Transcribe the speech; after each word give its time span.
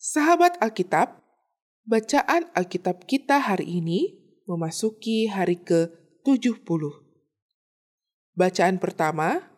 Sahabat 0.00 0.56
Alkitab, 0.64 1.20
bacaan 1.84 2.48
Alkitab 2.56 3.04
kita 3.04 3.36
hari 3.36 3.84
ini 3.84 4.16
memasuki 4.48 5.28
hari 5.28 5.60
ke-70. 5.60 6.88
Bacaan 8.32 8.80
pertama 8.80 9.52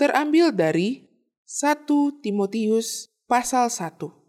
terambil 0.00 0.56
dari 0.56 1.04
1 1.44 1.84
Timotius 2.24 3.12
pasal 3.28 3.68
1. 3.68 4.23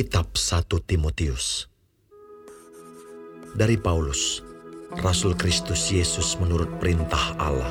Kitab 0.00 0.32
1 0.32 0.64
Timotius 0.88 1.68
Dari 3.52 3.76
Paulus, 3.76 4.40
Rasul 4.96 5.36
Kristus 5.36 5.92
Yesus 5.92 6.40
menurut 6.40 6.72
perintah 6.80 7.36
Allah, 7.36 7.68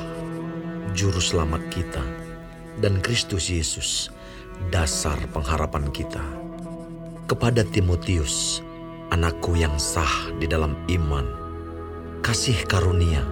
Juru 0.94 1.18
Selamat 1.18 1.58
kita, 1.74 1.98
dan 2.78 3.02
Kristus 3.02 3.50
Yesus, 3.50 4.14
dasar 4.70 5.18
pengharapan 5.34 5.90
kita. 5.90 6.22
Kepada 7.26 7.66
Timotius, 7.66 8.62
anakku 9.10 9.58
yang 9.58 9.74
sah 9.74 10.30
di 10.38 10.46
dalam 10.46 10.78
iman, 10.86 11.26
kasih 12.22 12.62
karunia, 12.70 13.26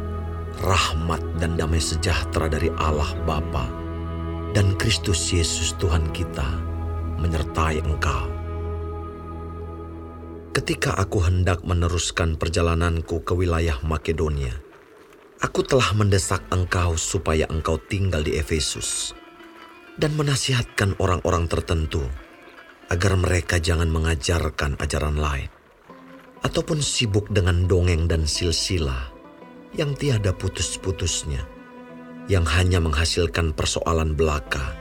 rahmat 0.58 1.22
dan 1.38 1.54
damai 1.54 1.78
sejahtera 1.78 2.50
dari 2.50 2.74
Allah 2.82 3.14
Bapa 3.22 3.62
dan 4.58 4.74
Kristus 4.74 5.30
Yesus 5.30 5.78
Tuhan 5.78 6.10
kita 6.10 6.50
menyertai 7.22 7.78
engkau 7.86 8.37
ketika 10.58 10.90
aku 10.98 11.22
hendak 11.22 11.62
meneruskan 11.62 12.34
perjalananku 12.34 13.22
ke 13.22 13.30
wilayah 13.30 13.78
Makedonia, 13.86 14.58
aku 15.38 15.62
telah 15.62 15.94
mendesak 15.94 16.42
engkau 16.50 16.98
supaya 16.98 17.46
engkau 17.46 17.78
tinggal 17.78 18.26
di 18.26 18.34
Efesus 18.34 19.14
dan 20.02 20.18
menasihatkan 20.18 20.98
orang-orang 20.98 21.46
tertentu 21.46 22.02
agar 22.90 23.14
mereka 23.14 23.62
jangan 23.62 23.86
mengajarkan 23.86 24.74
ajaran 24.82 25.14
lain 25.14 25.46
ataupun 26.42 26.82
sibuk 26.82 27.30
dengan 27.30 27.70
dongeng 27.70 28.10
dan 28.10 28.26
silsilah 28.26 29.14
yang 29.78 29.94
tiada 29.94 30.34
putus-putusnya, 30.34 31.46
yang 32.26 32.42
hanya 32.42 32.82
menghasilkan 32.82 33.54
persoalan 33.54 34.18
belaka 34.18 34.74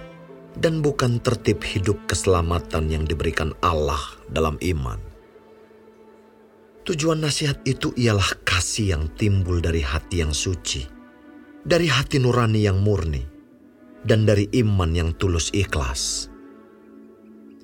dan 0.58 0.82
bukan 0.82 1.22
tertib 1.22 1.62
hidup 1.62 2.02
keselamatan 2.10 2.90
yang 2.90 3.06
diberikan 3.06 3.54
Allah 3.62 4.02
dalam 4.26 4.58
iman. 4.58 5.17
Tujuan 6.88 7.20
nasihat 7.20 7.60
itu 7.68 7.92
ialah 8.00 8.48
kasih 8.48 8.96
yang 8.96 9.12
timbul 9.20 9.60
dari 9.60 9.84
hati 9.84 10.24
yang 10.24 10.32
suci, 10.32 10.88
dari 11.68 11.92
hati 11.92 12.16
nurani 12.16 12.64
yang 12.64 12.80
murni, 12.80 13.28
dan 14.08 14.24
dari 14.24 14.48
iman 14.64 14.96
yang 14.96 15.12
tulus 15.20 15.52
ikhlas. 15.52 16.32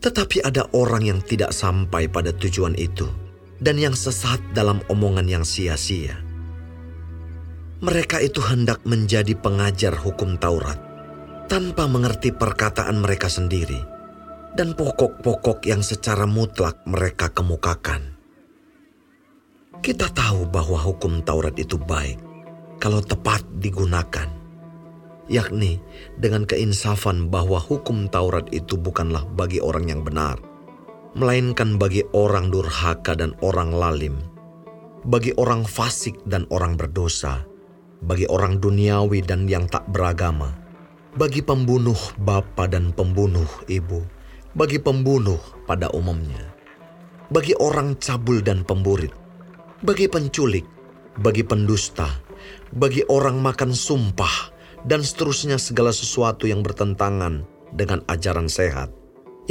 Tetapi 0.04 0.44
ada 0.44 0.68
orang 0.76 1.08
yang 1.08 1.20
tidak 1.24 1.56
sampai 1.56 2.12
pada 2.12 2.36
tujuan 2.36 2.76
itu, 2.76 3.08
dan 3.64 3.80
yang 3.80 3.96
sesat 3.96 4.44
dalam 4.52 4.84
omongan 4.92 5.32
yang 5.32 5.48
sia-sia. 5.48 6.20
Mereka 7.80 8.20
itu 8.20 8.44
hendak 8.44 8.84
menjadi 8.84 9.40
pengajar 9.40 9.96
hukum 10.04 10.36
Taurat, 10.36 10.84
tanpa 11.48 11.88
mengerti 11.88 12.36
perkataan 12.36 13.00
mereka 13.00 13.32
sendiri, 13.32 13.80
dan 14.60 14.76
pokok-pokok 14.76 15.64
yang 15.64 15.80
secara 15.80 16.28
mutlak 16.28 16.84
mereka 16.84 17.32
kemukakan 17.32 18.13
kita 19.82 20.12
tahu 20.14 20.46
bahwa 20.52 20.78
hukum 20.78 21.24
Taurat 21.26 21.56
itu 21.58 21.80
baik 21.82 22.22
kalau 22.78 23.00
tepat 23.00 23.42
digunakan, 23.64 24.28
yakni 25.32 25.80
dengan 26.20 26.44
keinsafan 26.44 27.32
bahwa 27.32 27.56
hukum 27.58 28.12
Taurat 28.12 28.44
itu 28.52 28.76
bukanlah 28.76 29.24
bagi 29.34 29.64
orang 29.64 29.88
yang 29.88 30.04
benar, 30.04 30.36
melainkan 31.16 31.80
bagi 31.80 32.04
orang 32.12 32.52
durhaka 32.52 33.16
dan 33.16 33.32
orang 33.40 33.72
lalim, 33.72 34.20
bagi 35.08 35.32
orang 35.40 35.64
fasik 35.64 36.20
dan 36.28 36.44
orang 36.52 36.76
berdosa, 36.76 37.48
bagi 38.04 38.28
orang 38.28 38.60
duniawi 38.60 39.24
dan 39.24 39.48
yang 39.48 39.64
tak 39.72 39.88
beragama, 39.90 40.52
bagi 41.16 41.40
pembunuh 41.40 41.98
bapa 42.20 42.68
dan 42.68 42.92
pembunuh 42.92 43.48
ibu, 43.72 44.04
bagi 44.60 44.76
pembunuh 44.76 45.40
pada 45.64 45.88
umumnya, 45.96 46.52
bagi 47.32 47.56
orang 47.64 47.96
cabul 47.96 48.44
dan 48.44 48.68
pemburit, 48.68 49.23
bagi 49.84 50.08
penculik, 50.08 50.64
bagi 51.20 51.44
pendusta, 51.44 52.08
bagi 52.72 53.04
orang 53.12 53.44
makan 53.44 53.76
sumpah, 53.76 54.56
dan 54.88 55.04
seterusnya 55.04 55.60
segala 55.60 55.92
sesuatu 55.92 56.48
yang 56.48 56.64
bertentangan 56.64 57.44
dengan 57.76 58.00
ajaran 58.08 58.48
sehat, 58.48 58.96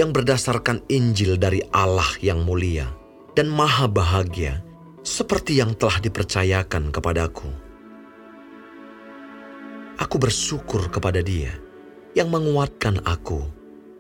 yang 0.01 0.09
berdasarkan 0.09 0.81
Injil 0.89 1.37
dari 1.37 1.61
Allah 1.77 2.09
yang 2.25 2.49
mulia 2.49 2.89
dan 3.37 3.53
maha 3.53 3.85
bahagia, 3.85 4.65
seperti 5.05 5.61
yang 5.61 5.77
telah 5.77 6.01
dipercayakan 6.01 6.89
kepadaku. 6.89 7.53
Aku 10.01 10.17
bersyukur 10.17 10.89
kepada 10.89 11.21
Dia 11.21 11.53
yang 12.17 12.33
menguatkan 12.33 13.05
aku, 13.05 13.45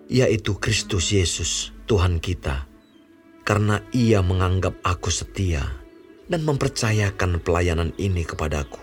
yaitu 0.09 0.57
Kristus 0.57 1.13
Yesus, 1.13 1.77
Tuhan 1.85 2.25
kita, 2.25 2.65
karena 3.45 3.85
Ia 3.93 4.25
menganggap 4.25 4.81
aku 4.81 5.13
setia 5.13 5.82
dan 6.31 6.47
mempercayakan 6.47 7.43
pelayanan 7.43 7.91
ini 7.99 8.23
kepadaku. 8.23 8.79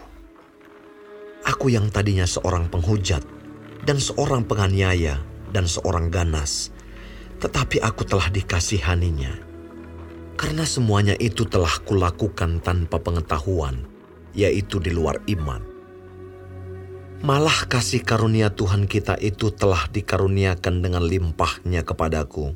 Aku 1.48 1.72
yang 1.72 1.88
tadinya 1.88 2.28
seorang 2.28 2.68
penghujat 2.68 3.24
dan 3.88 3.98
seorang 3.98 4.44
penganiaya 4.44 5.24
dan 5.56 5.66
seorang 5.66 6.12
ganas, 6.12 6.70
tetapi 7.40 7.80
aku 7.80 8.04
telah 8.04 8.28
dikasihaninya. 8.28 9.48
Karena 10.40 10.64
semuanya 10.64 11.16
itu 11.20 11.44
telah 11.48 11.72
kulakukan 11.84 12.64
tanpa 12.64 13.00
pengetahuan, 13.00 13.88
yaitu 14.32 14.80
di 14.80 14.92
luar 14.92 15.20
iman. 15.28 15.64
Malah 17.20 17.68
kasih 17.68 18.08
karunia 18.08 18.48
Tuhan 18.48 18.88
kita 18.88 19.20
itu 19.20 19.52
telah 19.52 19.92
dikaruniakan 19.92 20.80
dengan 20.80 21.04
limpahnya 21.04 21.84
kepadaku, 21.84 22.56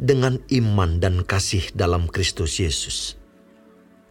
dengan 0.00 0.40
iman 0.48 0.96
dan 0.96 1.20
kasih 1.20 1.68
dalam 1.76 2.08
Kristus 2.08 2.56
Yesus 2.56 3.17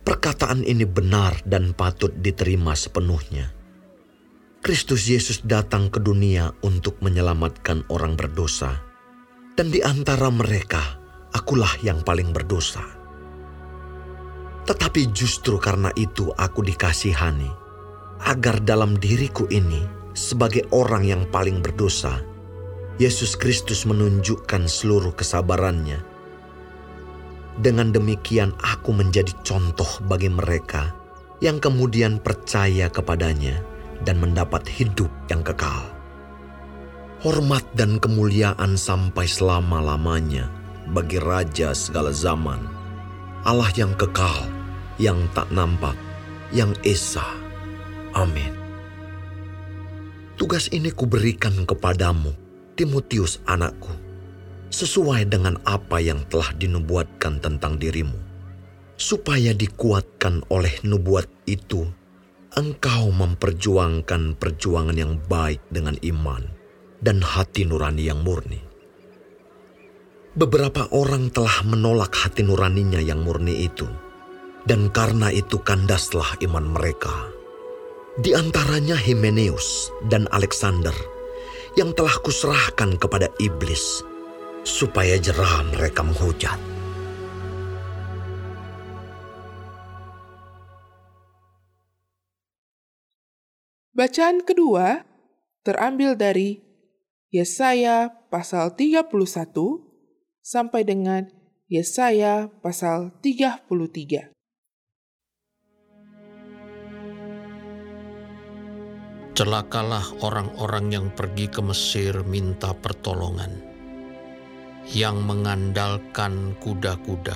Perkataan 0.08 0.64
ini 0.64 0.88
benar 0.88 1.44
dan 1.44 1.76
patut 1.76 2.16
diterima 2.24 2.80
sepenuhnya. 2.80 3.52
Kristus 4.64 5.12
Yesus 5.12 5.44
datang 5.44 5.92
ke 5.92 6.00
dunia 6.00 6.56
untuk 6.64 6.96
menyelamatkan 7.04 7.84
orang 7.92 8.16
berdosa, 8.16 8.88
dan 9.60 9.68
di 9.68 9.84
antara 9.84 10.32
mereka, 10.32 10.80
akulah 11.36 11.76
yang 11.84 12.08
paling 12.08 12.32
berdosa. 12.32 12.88
Tetapi 14.64 15.12
justru 15.12 15.60
karena 15.60 15.92
itu 16.00 16.32
aku 16.40 16.64
dikasihani, 16.64 17.52
agar 18.24 18.64
dalam 18.64 18.96
diriku 18.96 19.44
ini, 19.52 19.84
sebagai 20.16 20.72
orang 20.72 21.04
yang 21.04 21.28
paling 21.28 21.60
berdosa, 21.60 22.24
Yesus 22.96 23.36
Kristus 23.36 23.84
menunjukkan 23.84 24.72
seluruh 24.72 25.12
kesabarannya 25.20 26.07
dengan 27.58 27.90
demikian 27.90 28.54
aku 28.62 28.94
menjadi 28.94 29.34
contoh 29.42 29.90
bagi 30.06 30.30
mereka 30.30 30.94
yang 31.42 31.58
kemudian 31.62 32.22
percaya 32.22 32.90
kepadanya 32.90 33.62
dan 34.06 34.22
mendapat 34.22 34.66
hidup 34.70 35.10
yang 35.30 35.42
kekal. 35.42 35.90
Hormat 37.26 37.66
dan 37.74 37.98
kemuliaan 37.98 38.78
sampai 38.78 39.26
selama-lamanya 39.26 40.54
bagi 40.94 41.18
Raja 41.18 41.74
segala 41.74 42.14
zaman, 42.14 42.62
Allah 43.42 43.74
yang 43.74 43.98
kekal, 43.98 44.46
yang 45.02 45.18
tak 45.34 45.50
nampak, 45.50 45.98
yang 46.54 46.78
esa. 46.86 47.26
Amin. 48.14 48.54
Tugas 50.38 50.70
ini 50.70 50.94
kuberikan 50.94 51.66
kepadamu 51.66 52.30
Timotius 52.78 53.42
anakku, 53.50 53.90
sesuai 54.70 55.32
dengan 55.32 55.58
apa 55.64 56.02
yang 56.02 56.24
telah 56.28 56.52
dinubuatkan 56.56 57.40
tentang 57.40 57.80
dirimu, 57.80 58.18
supaya 59.00 59.54
dikuatkan 59.54 60.44
oleh 60.52 60.74
nubuat 60.84 61.30
itu, 61.46 61.88
engkau 62.58 63.14
memperjuangkan 63.14 64.36
perjuangan 64.36 64.98
yang 64.98 65.14
baik 65.30 65.62
dengan 65.70 65.96
iman 66.02 66.44
dan 67.00 67.22
hati 67.22 67.64
nurani 67.64 68.10
yang 68.10 68.26
murni. 68.26 68.60
Beberapa 70.38 70.86
orang 70.94 71.34
telah 71.34 71.66
menolak 71.66 72.14
hati 72.14 72.46
nuraninya 72.46 73.02
yang 73.02 73.26
murni 73.26 73.66
itu, 73.66 73.90
dan 74.70 74.94
karena 74.94 75.34
itu 75.34 75.58
kandaslah 75.62 76.38
iman 76.46 76.66
mereka. 76.78 77.34
Di 78.18 78.34
antaranya 78.34 78.98
Himeneus 78.98 79.94
dan 80.10 80.26
Alexander, 80.34 80.94
yang 81.78 81.94
telah 81.94 82.18
kuserahkan 82.22 82.98
kepada 82.98 83.30
iblis, 83.38 84.02
supaya 84.68 85.16
jerah 85.16 85.64
mereka 85.72 86.04
menghujat. 86.04 86.60
Bacaan 93.96 94.46
kedua 94.46 95.08
terambil 95.66 96.14
dari 96.14 96.62
Yesaya 97.34 98.14
pasal 98.30 98.76
31 98.78 99.10
sampai 100.44 100.86
dengan 100.86 101.26
Yesaya 101.66 102.48
pasal 102.62 103.16
33. 103.24 104.38
Celakalah 109.36 110.06
orang-orang 110.24 110.86
yang 110.94 111.08
pergi 111.12 111.52
ke 111.52 111.62
Mesir 111.62 112.22
minta 112.24 112.74
pertolongan, 112.74 113.67
yang 114.96 115.20
mengandalkan 115.28 116.56
kuda-kuda, 116.64 117.36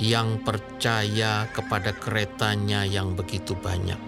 yang 0.00 0.40
percaya 0.40 1.44
kepada 1.52 1.92
keretanya 1.92 2.88
yang 2.88 3.12
begitu 3.12 3.52
banyak, 3.60 4.00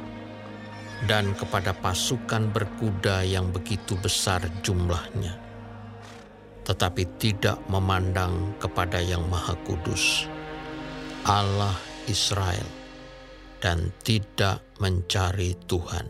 dan 1.05 1.37
kepada 1.37 1.77
pasukan 1.77 2.49
berkuda 2.49 3.21
yang 3.21 3.53
begitu 3.53 4.00
besar 4.00 4.41
jumlahnya, 4.65 5.37
tetapi 6.65 7.05
tidak 7.21 7.61
memandang 7.69 8.56
kepada 8.56 8.97
Yang 8.97 9.25
Maha 9.29 9.55
Kudus, 9.69 10.25
Allah 11.29 11.77
Israel, 12.09 12.69
dan 13.61 13.93
tidak 14.00 14.65
mencari 14.81 15.53
Tuhan. 15.69 16.06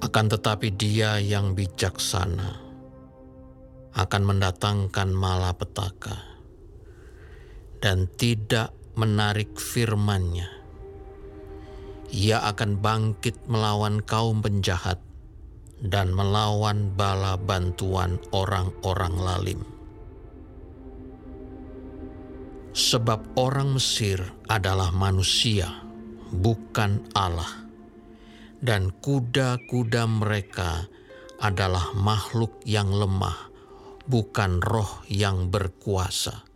Akan 0.00 0.32
tetapi 0.32 0.72
dia 0.74 1.20
yang 1.20 1.52
bijaksana 1.52 2.69
akan 3.96 4.22
mendatangkan 4.22 5.10
malapetaka 5.10 6.16
dan 7.82 8.06
tidak 8.14 8.70
menarik 8.94 9.56
firmannya. 9.56 10.46
Ia 12.10 12.42
akan 12.50 12.82
bangkit 12.82 13.46
melawan 13.46 14.02
kaum 14.02 14.42
penjahat 14.42 14.98
dan 15.80 16.10
melawan 16.12 16.92
bala 16.92 17.38
bantuan 17.38 18.18
orang-orang 18.34 19.14
lalim. 19.16 19.60
Sebab 22.70 23.34
orang 23.34 23.74
Mesir 23.74 24.22
adalah 24.46 24.94
manusia, 24.94 25.66
bukan 26.30 27.02
Allah 27.18 27.66
dan 28.60 28.92
kuda-kuda 29.00 30.04
mereka 30.06 30.86
adalah 31.40 31.96
makhluk 31.96 32.60
yang 32.68 32.92
lemah, 32.92 33.49
bukan 34.06 34.62
roh 34.62 35.02
yang 35.10 35.50
berkuasa. 35.50 36.46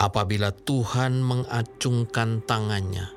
Apabila 0.00 0.48
Tuhan 0.48 1.20
mengacungkan 1.20 2.40
tangannya, 2.48 3.12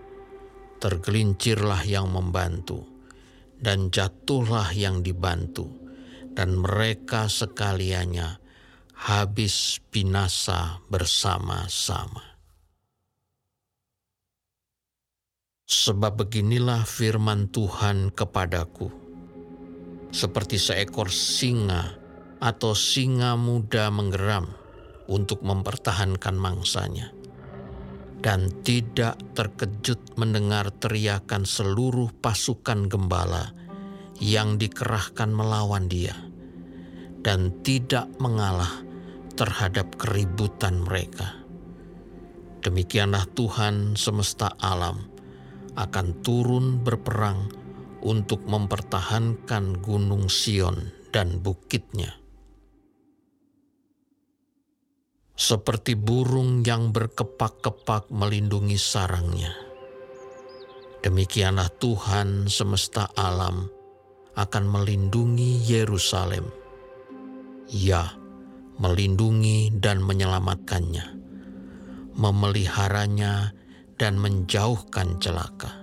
tergelincirlah 0.84 1.80
yang 1.88 2.12
membantu, 2.12 2.84
dan 3.56 3.88
jatuhlah 3.88 4.68
yang 4.76 5.00
dibantu, 5.00 5.72
dan 6.36 6.60
mereka 6.60 7.32
sekaliannya 7.32 8.36
habis 9.08 9.80
binasa 9.88 10.84
bersama-sama. 10.92 12.36
Sebab 15.64 16.28
beginilah 16.28 16.84
firman 16.84 17.48
Tuhan 17.48 18.12
kepadaku. 18.12 18.92
Seperti 20.12 20.60
seekor 20.60 21.08
singa 21.08 22.03
atau 22.44 22.76
singa 22.76 23.40
muda 23.40 23.88
menggeram 23.88 24.52
untuk 25.08 25.40
mempertahankan 25.48 26.36
mangsanya. 26.36 27.16
Dan 28.20 28.52
tidak 28.64 29.20
terkejut 29.36 30.16
mendengar 30.20 30.72
teriakan 30.72 31.44
seluruh 31.48 32.12
pasukan 32.20 32.88
gembala 32.88 33.52
yang 34.20 34.60
dikerahkan 34.60 35.32
melawan 35.32 35.88
dia. 35.88 36.16
Dan 37.24 37.64
tidak 37.64 38.12
mengalah 38.20 38.84
terhadap 39.40 39.96
keributan 39.96 40.84
mereka. 40.84 41.40
Demikianlah 42.64 43.28
Tuhan 43.32 43.96
semesta 44.00 44.56
alam 44.60 45.04
akan 45.76 46.08
turun 46.24 46.80
berperang 46.80 47.52
untuk 48.04 48.48
mempertahankan 48.48 49.84
Gunung 49.84 50.32
Sion 50.32 50.92
dan 51.12 51.44
bukitnya. 51.44 52.23
Seperti 55.44 56.00
burung 56.00 56.64
yang 56.64 56.96
berkepak-kepak 56.96 58.08
melindungi 58.16 58.80
sarangnya, 58.80 59.52
demikianlah 61.04 61.68
Tuhan 61.84 62.48
semesta 62.48 63.12
alam 63.12 63.68
akan 64.40 64.64
melindungi 64.64 65.60
Yerusalem. 65.68 66.48
Ya, 67.68 68.16
melindungi 68.80 69.76
dan 69.84 70.00
menyelamatkannya, 70.08 71.12
memeliharanya 72.16 73.52
dan 74.00 74.16
menjauhkan 74.24 75.20
celaka. 75.20 75.76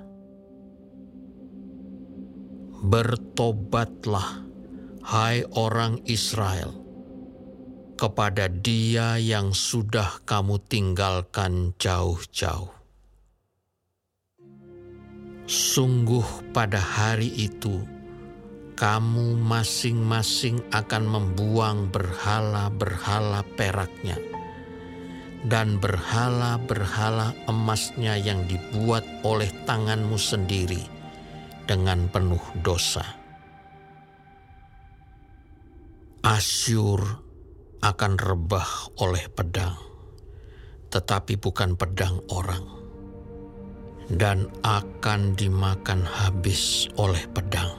Bertobatlah, 2.80 4.40
hai 5.04 5.44
orang 5.52 6.00
Israel, 6.08 6.72
kepada 8.00 8.48
Dia 8.48 9.20
yang 9.20 9.52
sudah 9.52 10.24
kamu 10.24 10.56
tinggalkan 10.64 11.76
jauh-jauh. 11.76 12.72
Sungguh, 15.44 16.24
pada 16.56 16.80
hari 16.80 17.28
itu 17.36 17.84
kamu 18.80 19.36
masing-masing 19.36 20.64
akan 20.72 21.04
membuang 21.04 21.92
berhala-berhala 21.92 23.44
peraknya 23.60 24.16
dan 25.44 25.76
berhala-berhala 25.76 27.36
emasnya 27.44 28.16
yang 28.16 28.48
dibuat 28.48 29.04
oleh 29.20 29.52
tanganmu 29.68 30.16
sendiri 30.16 30.80
dengan 31.68 32.08
penuh 32.08 32.40
dosa. 32.64 33.04
Asyur 36.24 37.29
akan 37.80 38.20
rebah 38.20 38.92
oleh 39.00 39.24
pedang, 39.32 39.72
tetapi 40.92 41.40
bukan 41.40 41.80
pedang 41.80 42.20
orang, 42.28 42.60
dan 44.12 44.52
akan 44.60 45.32
dimakan 45.32 46.04
habis 46.04 46.92
oleh 47.00 47.24
pedang, 47.32 47.72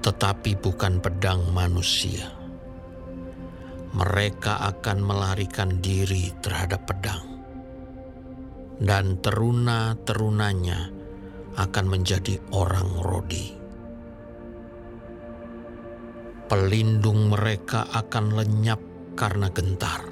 tetapi 0.00 0.56
bukan 0.56 1.04
pedang 1.04 1.52
manusia 1.52 2.32
mereka 3.92 4.56
akan 4.72 5.02
melarikan 5.04 5.82
diri 5.84 6.32
terhadap 6.40 6.88
pedang, 6.88 7.20
dan 8.80 9.20
teruna-terunanya 9.20 10.88
akan 11.60 11.84
menjadi 11.92 12.40
orang 12.56 12.88
rodi. 13.04 13.59
Pelindung 16.50 17.30
mereka 17.30 17.86
akan 17.94 18.34
lenyap 18.34 18.82
karena 19.14 19.54
gentar, 19.54 20.02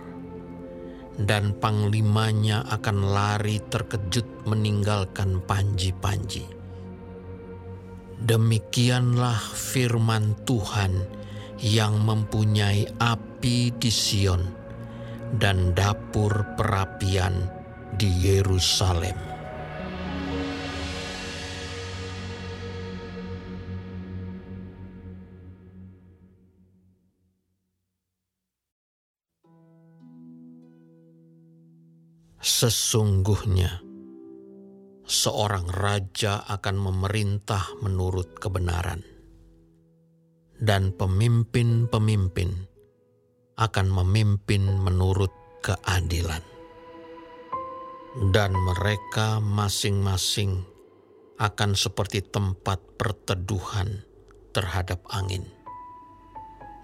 dan 1.19 1.59
panglimanya 1.59 2.63
akan 2.79 3.11
lari 3.11 3.59
terkejut 3.67 4.47
meninggalkan 4.47 5.43
panji-panji. 5.43 6.47
Demikianlah 8.23 9.35
firman 9.51 10.39
Tuhan 10.47 11.11
yang 11.59 12.07
mempunyai 12.07 12.87
api 12.87 13.75
di 13.75 13.91
Sion 13.91 14.47
dan 15.43 15.75
dapur 15.75 16.55
perapian 16.55 17.51
di 17.99 18.07
Yerusalem. 18.31 19.28
Sesungguhnya, 32.39 33.83
seorang 35.03 35.67
raja 35.75 36.47
akan 36.47 36.77
memerintah 36.79 37.67
menurut 37.83 38.39
kebenaran, 38.39 39.03
dan 40.63 40.95
pemimpin-pemimpin 40.95 42.55
akan 43.59 43.87
memimpin 43.91 44.71
menurut 44.71 45.35
keadilan, 45.67 46.47
dan 48.31 48.55
mereka 48.55 49.43
masing-masing 49.43 50.63
akan 51.43 51.75
seperti 51.75 52.23
tempat 52.23 52.79
perteduhan 52.95 54.07
terhadap 54.55 55.03
angin, 55.11 55.43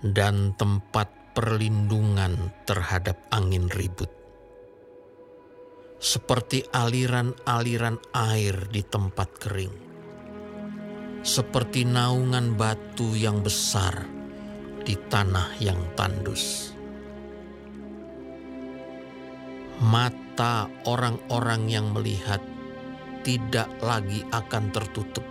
dan 0.02 0.50
tempat 0.58 1.14
perlindungan 1.30 2.50
terhadap 2.66 3.23
angin 3.30 3.70
ribut 3.70 4.13
seperti 6.04 6.61
aliran-aliran 6.68 7.96
air 8.12 8.68
di 8.68 8.84
tempat 8.84 9.40
kering, 9.40 9.76
seperti 11.25 11.88
naungan 11.88 12.52
batu 12.61 13.16
yang 13.16 13.40
besar 13.40 14.04
di 14.84 15.00
tanah 15.00 15.56
yang 15.64 15.80
tandus. 15.96 16.76
Mata 19.80 20.68
orang-orang 20.84 21.73
yang 21.73 21.88
melihat 21.96 22.44
tidak 23.25 23.73
lagi 23.80 24.20
akan 24.28 24.76
tertutup, 24.76 25.25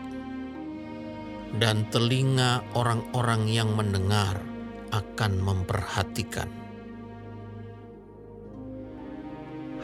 dan 1.61 1.85
telinga 1.93 2.65
orang-orang 2.73 3.45
yang 3.45 3.77
mendengar 3.77 4.41
akan 4.89 5.37
memperhatikan 5.37 6.49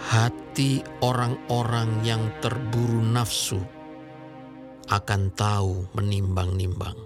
hati 0.10 0.82
orang-orang 1.06 2.02
yang 2.02 2.34
terburu 2.42 2.98
nafsu 2.98 3.62
akan 4.90 5.30
tahu 5.38 5.86
menimbang-nimbang, 5.94 6.98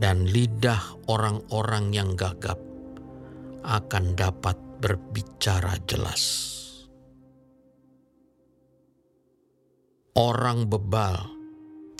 dan 0.00 0.24
lidah 0.24 0.80
orang-orang 1.12 1.92
yang 1.92 2.16
gagap 2.16 2.56
akan 3.68 4.16
dapat 4.16 4.56
berbicara 4.80 5.76
jelas. 5.84 6.24
Orang 10.16 10.72
bebal 10.72 11.20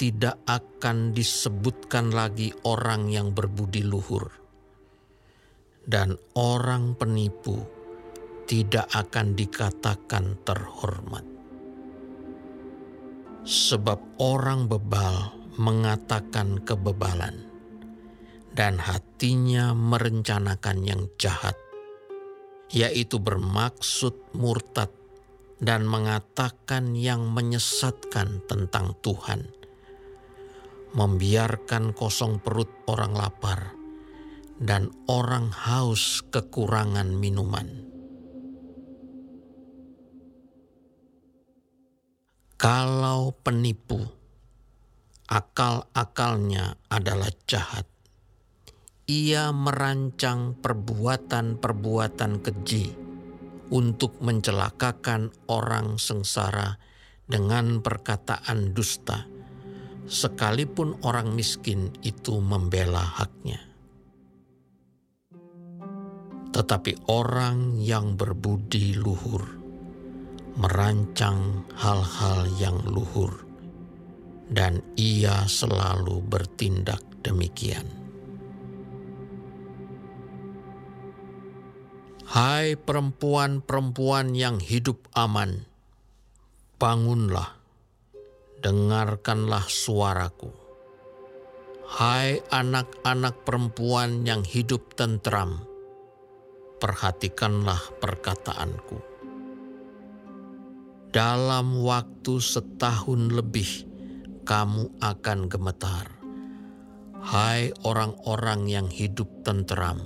tidak 0.01 0.41
akan 0.49 1.13
disebutkan 1.13 2.09
lagi 2.09 2.57
orang 2.65 3.13
yang 3.13 3.37
berbudi 3.37 3.85
luhur, 3.85 4.33
dan 5.85 6.17
orang 6.33 6.97
penipu 6.97 7.77
tidak 8.49 8.88
akan 8.97 9.37
dikatakan 9.37 10.40
terhormat. 10.40 11.21
Sebab 13.45 14.17
orang 14.17 14.73
bebal 14.73 15.37
mengatakan 15.61 16.64
kebebalan, 16.64 17.45
dan 18.57 18.81
hatinya 18.81 19.76
merencanakan 19.76 20.78
yang 20.81 21.12
jahat, 21.21 21.61
yaitu 22.73 23.21
bermaksud 23.21 24.17
murtad 24.33 24.88
dan 25.61 25.85
mengatakan 25.85 26.97
yang 26.97 27.28
menyesatkan 27.28 28.40
tentang 28.49 28.97
Tuhan, 29.05 29.45
membiarkan 30.97 31.93
kosong 31.93 32.40
perut 32.40 32.73
orang 32.88 33.12
lapar, 33.12 33.76
dan 34.57 34.88
orang 35.05 35.52
haus 35.52 36.25
kekurangan 36.33 37.12
minuman 37.12 37.88
Kalau 42.59 43.38
penipu, 43.38 44.03
akal-akalnya 45.31 46.75
adalah 46.91 47.31
jahat. 47.47 47.87
Ia 49.07 49.55
merancang 49.55 50.59
perbuatan-perbuatan 50.59 52.43
keji 52.43 52.99
untuk 53.71 54.19
mencelakakan 54.19 55.31
orang 55.47 56.03
sengsara 56.03 56.83
dengan 57.31 57.79
perkataan 57.79 58.75
dusta, 58.75 59.31
sekalipun 60.11 60.99
orang 61.07 61.38
miskin 61.38 61.95
itu 62.03 62.43
membela 62.43 63.07
haknya. 63.07 63.62
Tetapi 66.50 67.07
orang 67.07 67.79
yang 67.79 68.19
berbudi 68.19 68.99
luhur 68.99 69.58
merancang 70.59 71.62
hal-hal 71.79 72.50
yang 72.59 72.83
luhur, 72.83 73.47
dan 74.50 74.83
ia 74.99 75.47
selalu 75.47 76.19
bertindak 76.27 76.99
demikian. 77.23 77.87
Hai 82.27 82.75
perempuan-perempuan 82.75 84.35
yang 84.35 84.59
hidup 84.59 85.07
aman, 85.15 85.62
bangunlah, 86.83 87.55
dengarkanlah 88.59 89.62
suaraku. 89.62 90.50
Hai 91.87 92.43
anak-anak 92.50 93.47
perempuan 93.47 94.27
yang 94.27 94.43
hidup 94.43 94.93
tentram, 94.99 95.62
perhatikanlah 96.83 97.81
perkataanku 98.03 99.08
dalam 101.09 101.81
waktu 101.81 102.37
setahun 102.37 103.33
lebih 103.33 103.88
kamu 104.45 104.93
akan 105.00 105.49
gemetar. 105.49 106.21
Hai 107.19 107.75
orang-orang 107.83 108.69
yang 108.69 108.87
hidup 108.93 109.27
tenteram, 109.41 110.05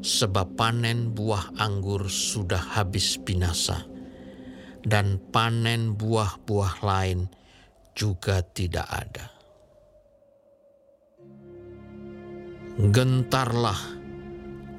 sebab 0.00 0.56
panen 0.56 1.12
buah 1.12 1.60
anggur 1.60 2.08
sudah 2.08 2.72
habis 2.72 3.20
binasa, 3.20 3.84
dan 4.82 5.20
panen 5.30 5.94
buah-buah 5.94 6.82
lain 6.82 7.28
juga 7.92 8.40
tidak 8.42 8.88
ada. 8.88 9.28
Gentarlah, 12.80 13.80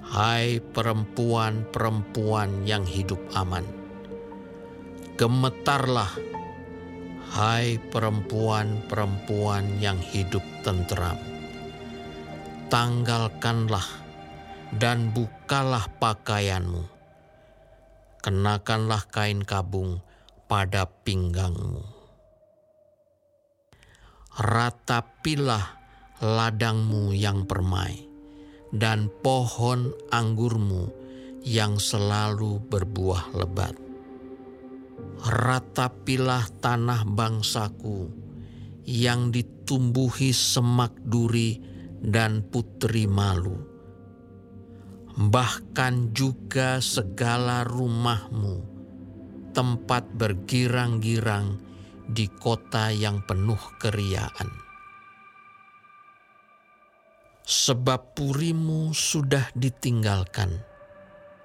hai 0.10 0.58
perempuan-perempuan 0.60 2.65
yang 2.65 2.84
hidup 2.84 3.22
aman 3.38 3.83
Gemetarlah, 5.13 6.10
hai 7.38 7.77
perempuan-perempuan 7.77 9.77
yang 9.77 10.01
hidup 10.01 10.41
tentram. 10.65 11.22
Tanggalkanlah 12.74 13.86
dan 14.74 15.13
bukalah 15.13 15.86
pakaianmu. 16.01 16.89
Kenakanlah 18.25 19.05
kain 19.13 19.46
kabung 19.46 20.01
pada 20.50 20.89
pinggangmu. 20.89 21.86
Ratapilah 24.34 25.77
ladangmu 26.25 27.13
yang 27.13 27.46
permai 27.46 28.01
dan 28.74 29.13
pohon 29.22 29.93
anggurmu 30.10 30.89
yang 31.46 31.77
selalu 31.77 32.58
berbuah 32.65 33.29
lebat 33.38 33.83
ratapilah 35.24 36.51
tanah 36.60 37.07
bangsaku 37.07 38.12
yang 38.83 39.31
ditumbuhi 39.31 40.36
semak 40.36 40.91
duri 41.00 41.63
dan 42.03 42.43
putri 42.43 43.07
malu. 43.07 43.55
Bahkan 45.13 46.12
juga 46.12 46.83
segala 46.83 47.63
rumahmu, 47.63 48.55
tempat 49.55 50.12
bergirang-girang 50.12 51.62
di 52.10 52.27
kota 52.27 52.91
yang 52.91 53.24
penuh 53.24 53.62
keriaan. 53.79 54.51
Sebab 57.43 58.17
purimu 58.17 58.91
sudah 58.91 59.53
ditinggalkan, 59.55 60.60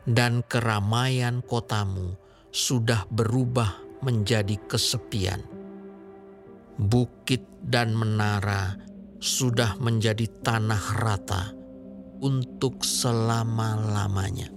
dan 0.08 0.40
keramaian 0.48 1.44
kotamu 1.44 2.27
sudah 2.58 3.06
berubah 3.06 4.02
menjadi 4.02 4.58
kesepian. 4.66 5.38
Bukit 6.74 7.46
dan 7.62 7.94
menara 7.94 8.74
sudah 9.22 9.78
menjadi 9.78 10.26
tanah 10.42 10.84
rata 10.98 11.54
untuk 12.18 12.82
selama-lamanya, 12.82 14.50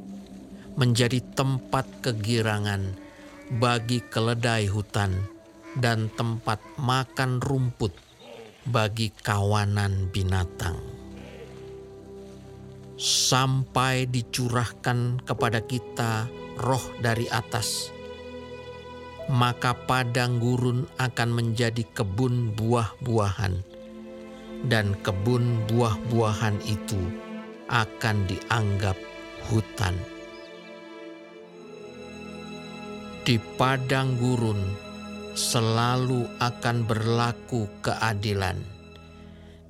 menjadi 0.81 1.21
tempat 1.37 1.85
kegirangan 2.01 2.97
bagi 3.61 4.01
keledai 4.09 4.65
hutan 4.65 5.21
dan 5.77 6.09
tempat 6.17 6.57
makan 6.81 7.37
rumput 7.37 7.93
bagi 8.65 9.13
kawanan 9.13 10.09
binatang. 10.09 10.81
Sampai 12.97 14.09
dicurahkan 14.09 15.25
kepada 15.25 15.61
kita 15.65 16.29
roh 16.61 16.85
dari 17.01 17.25
atas, 17.25 17.89
maka 19.33 19.73
padang 19.73 20.37
gurun 20.37 20.85
akan 21.01 21.29
menjadi 21.33 21.81
kebun 21.89 22.53
buah-buahan, 22.53 23.65
dan 24.69 24.93
kebun 25.01 25.65
buah-buahan 25.65 26.61
itu 26.69 27.01
akan 27.65 28.29
dianggap 28.29 28.97
hutan. 29.49 29.97
Di 33.25 33.41
padang 33.57 34.17
gurun 34.21 34.61
selalu 35.33 36.29
akan 36.37 36.77
berlaku 36.85 37.65
keadilan, 37.81 38.61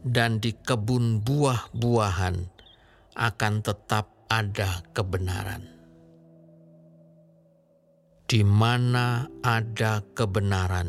dan 0.03 0.43
di 0.43 0.51
kebun 0.55 1.23
buah-buahan 1.23 2.35
akan 3.15 3.53
tetap 3.63 4.11
ada 4.31 4.81
kebenaran. 4.95 5.80
Di 8.31 8.47
mana 8.47 9.27
ada 9.43 9.99
kebenaran, 10.15 10.87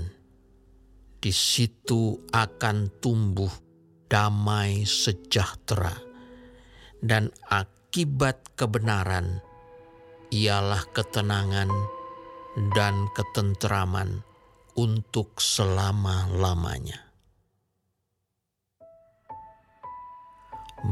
di 1.19 1.35
situ 1.35 2.15
akan 2.31 3.03
tumbuh 3.03 3.51
damai 4.07 4.87
sejahtera, 4.87 5.91
dan 7.03 7.35
akibat 7.51 8.47
kebenaran 8.55 9.43
ialah 10.31 10.87
ketenangan 10.95 11.67
dan 12.79 13.11
ketenteraman 13.11 14.23
untuk 14.79 15.43
selama-lamanya. 15.43 17.11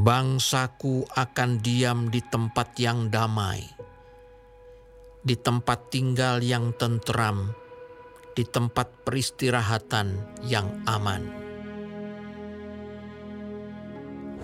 Bangsaku 0.03 1.07
akan 1.15 1.63
diam 1.63 2.11
di 2.11 2.19
tempat 2.27 2.75
yang 2.83 3.07
damai, 3.07 3.80
di 5.21 5.37
tempat 5.37 5.93
tinggal 5.93 6.41
yang 6.41 6.73
tentram, 6.73 7.53
di 8.33 8.41
tempat 8.49 9.05
peristirahatan 9.05 10.41
yang 10.49 10.81
aman. 10.89 11.29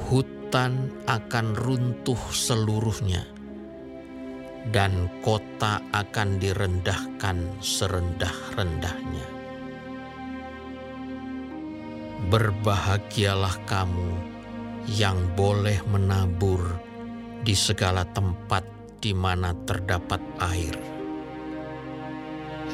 Hutan 0.07 0.93
akan 1.09 1.47
runtuh 1.57 2.21
seluruhnya 2.29 3.25
dan 4.69 5.09
kota 5.25 5.81
akan 5.97 6.37
direndahkan 6.37 7.57
serendah-rendahnya. 7.65 9.27
Berbahagialah 12.29 13.57
kamu 13.65 14.11
yang 14.93 15.17
boleh 15.35 15.81
menabur 15.89 16.63
di 17.43 17.55
segala 17.55 18.03
tempat 18.07 18.76
di 19.07 19.15
mana 19.15 19.55
terdapat 19.63 20.19
air, 20.43 20.75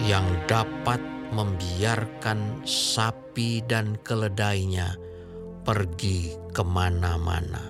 yang 0.08 0.24
dapat 0.48 0.96
membiarkan 1.28 2.64
sapi 2.64 3.60
dan 3.68 4.00
keledainya 4.00 4.96
pergi 5.60 6.32
ke 6.56 6.64
mana-mana. 6.64 7.68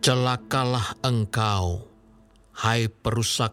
Celakalah 0.00 1.04
engkau, 1.04 1.84
hai 2.64 2.88
perusak 2.88 3.52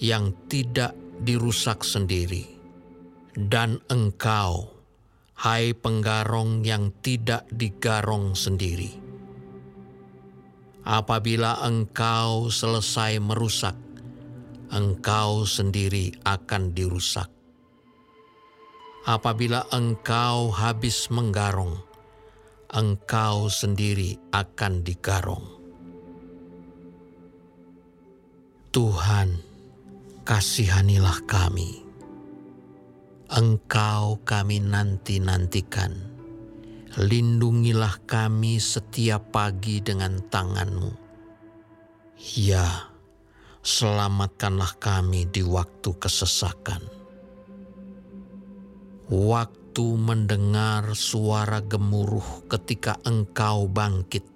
yang 0.00 0.32
tidak 0.48 0.96
dirusak 1.22 1.82
sendiri, 1.82 2.46
dan 3.34 3.82
engkau, 3.90 4.70
hai 5.38 5.74
penggarong 5.74 6.66
yang 6.66 6.90
tidak 6.98 7.46
digarong 7.50 8.34
sendiri. 8.34 8.90
Apabila 10.88 11.60
engkau 11.62 12.48
selesai 12.48 13.20
merusak, 13.20 13.76
engkau 14.72 15.44
sendiri 15.44 16.16
akan 16.24 16.72
dirusak. 16.72 17.28
Apabila 19.08 19.64
engkau 19.72 20.52
habis 20.52 21.08
menggarong, 21.08 21.76
engkau 22.68 23.48
sendiri 23.48 24.20
akan 24.32 24.84
digarong. 24.84 25.46
Tuhan, 28.68 29.47
kasihanilah 30.28 31.24
kami. 31.24 31.80
Engkau 33.32 34.20
kami 34.28 34.60
nanti-nantikan. 34.60 35.96
Lindungilah 37.00 37.96
kami 38.04 38.60
setiap 38.60 39.32
pagi 39.32 39.80
dengan 39.80 40.20
tanganmu. 40.20 40.92
Ya, 42.36 42.92
selamatkanlah 43.64 44.76
kami 44.76 45.24
di 45.32 45.40
waktu 45.40 45.96
kesesakan. 45.96 46.84
Waktu 49.08 49.86
mendengar 49.96 50.92
suara 50.92 51.64
gemuruh 51.64 52.44
ketika 52.52 53.00
engkau 53.08 53.64
bangkit. 53.64 54.28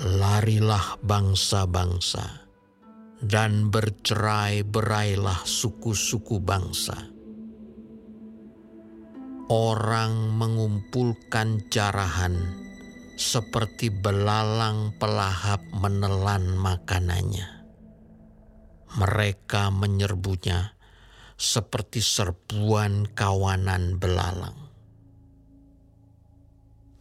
Larilah 0.00 0.96
bangsa-bangsa 1.04 2.41
dan 3.22 3.70
bercerai-berailah 3.70 5.46
suku-suku 5.46 6.42
bangsa. 6.42 6.98
Orang 9.46 10.34
mengumpulkan 10.34 11.70
jarahan 11.70 12.34
seperti 13.14 13.94
belalang 13.94 14.98
pelahap 14.98 15.62
menelan 15.70 16.58
makanannya. 16.58 17.62
Mereka 18.98 19.70
menyerbunya 19.70 20.74
seperti 21.38 22.02
serbuan 22.02 23.06
kawanan 23.14 24.02
belalang. 24.02 24.58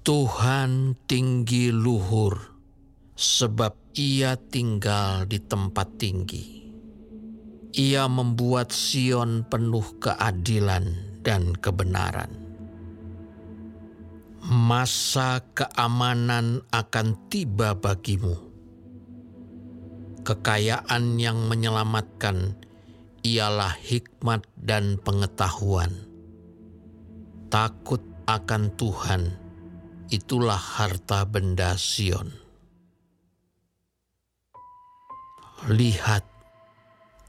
Tuhan 0.01 0.97
tinggi 1.05 1.69
luhur 1.69 2.33
sebab 3.13 3.80
ia 3.91 4.39
tinggal 4.39 5.27
di 5.27 5.35
tempat 5.43 5.99
tinggi. 5.99 6.63
Ia 7.75 8.07
membuat 8.07 8.71
Sion 8.71 9.43
penuh 9.47 9.99
keadilan 9.99 11.19
dan 11.23 11.51
kebenaran. 11.55 12.31
Masa 14.47 15.43
keamanan 15.55 16.63
akan 16.71 17.07
tiba 17.27 17.75
bagimu. 17.75 18.35
Kekayaan 20.23 21.19
yang 21.19 21.47
menyelamatkan 21.51 22.55
ialah 23.27 23.75
hikmat 23.75 24.47
dan 24.55 24.99
pengetahuan. 25.03 25.91
Takut 27.51 28.01
akan 28.23 28.71
Tuhan, 28.79 29.35
itulah 30.07 30.59
harta 30.59 31.27
benda 31.27 31.75
Sion. 31.75 32.40
Lihat, 35.69 36.25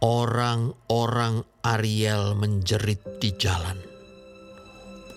orang-orang 0.00 1.44
Ariel 1.60 2.32
menjerit 2.32 3.20
di 3.20 3.28
jalan. 3.36 3.76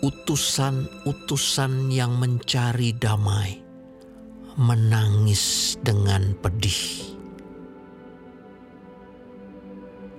Utusan-utusan 0.04 1.96
yang 1.96 2.20
mencari 2.20 2.92
damai 2.92 3.64
menangis 4.60 5.80
dengan 5.80 6.36
pedih. 6.44 7.16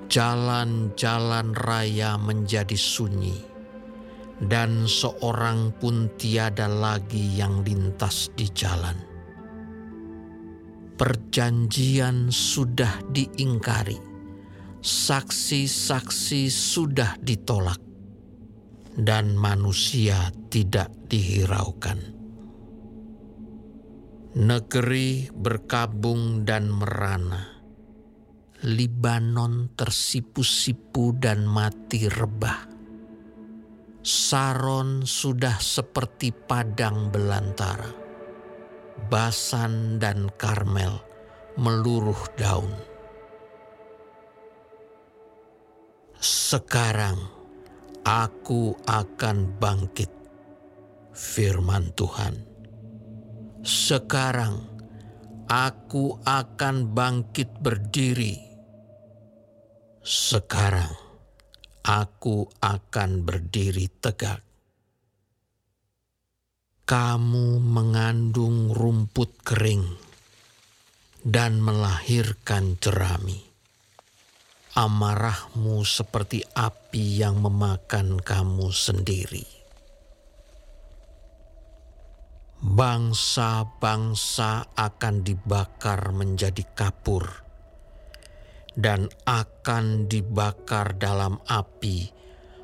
Jalan-jalan 0.09 1.53
raya 1.53 2.17
menjadi 2.17 2.81
sunyi, 2.81 3.45
dan 4.41 4.89
seorang 4.89 5.69
pun 5.77 6.09
tiada 6.17 6.65
lagi 6.65 7.37
yang 7.37 7.61
lintas 7.61 8.33
di 8.33 8.49
jalan 8.57 9.06
perjanjian 10.97 12.33
sudah 12.33 13.05
diingkari, 13.13 14.01
saksi-saksi 14.81 16.49
sudah 16.49 17.21
ditolak, 17.21 17.79
dan 18.97 19.37
manusia 19.37 20.33
tidak 20.49 20.89
dihiraukan. 21.13 22.17
Negeri 24.37 25.29
berkabung 25.33 26.45
dan 26.49 26.69
merana, 26.73 27.45
Libanon 28.65 29.77
tersipu-sipu 29.77 31.13
dan 31.17 31.45
mati 31.45 32.09
rebah. 32.09 32.73
Saron 34.01 35.05
sudah 35.05 35.61
seperti 35.61 36.33
padang 36.33 37.13
belantara 37.13 38.06
Basan 39.13 40.01
dan 40.01 40.33
Karmel 40.41 41.01
meluruh 41.57 42.21
daun. 42.37 42.73
Sekarang 46.21 47.37
Aku 48.07 48.71
akan 48.87 49.59
bangkit, 49.59 50.07
firman 51.11 51.91
Tuhan. 51.99 52.39
Sekarang 53.67 54.63
aku 55.51 56.15
akan 56.23 56.95
bangkit 56.95 57.51
berdiri. 57.59 58.39
Sekarang 60.07 60.95
aku 61.83 62.47
akan 62.63 63.27
berdiri 63.27 63.91
tegak. 63.99 64.46
Kamu 66.87 67.59
mengandung 67.59 68.70
rumput 68.70 69.42
kering 69.42 69.99
dan 71.27 71.59
melahirkan 71.59 72.79
jerami 72.79 73.46
amarahmu 74.77 75.81
seperti 75.88 76.44
api 76.53 77.25
yang 77.25 77.40
memakan 77.40 78.20
kamu 78.20 78.68
sendiri. 78.68 79.49
Bangsa-bangsa 82.61 84.68
akan 84.77 85.25
dibakar 85.25 86.12
menjadi 86.12 86.61
kapur 86.77 87.25
dan 88.77 89.09
akan 89.25 90.12
dibakar 90.12 90.92
dalam 91.01 91.40
api 91.49 92.12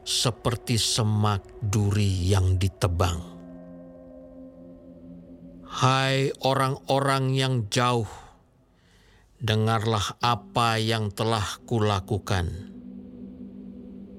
seperti 0.04 0.76
semak 0.76 1.40
duri 1.64 2.28
yang 2.28 2.61
ditebang. 2.61 3.32
Hai 5.72 6.28
orang-orang 6.44 7.32
yang 7.32 7.72
jauh, 7.72 8.04
dengarlah 9.40 10.20
apa 10.20 10.76
yang 10.76 11.08
telah 11.08 11.64
kulakukan. 11.64 12.68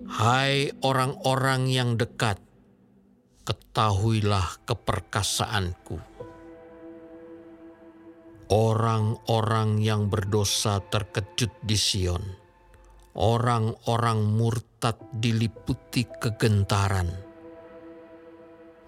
Hai 0.10 0.74
orang-orang 0.82 1.70
yang 1.70 1.94
dekat, 1.94 2.42
ketahuilah 3.46 4.66
keperkasaanku. 4.66 6.02
Orang-orang 8.50 9.78
yang 9.78 10.10
berdosa 10.10 10.82
terkejut 10.82 11.54
di 11.62 11.78
Sion. 11.78 12.34
Orang-orang 13.14 14.26
murtad 14.26 14.98
diliputi 15.14 16.10
kegentaran. 16.18 17.14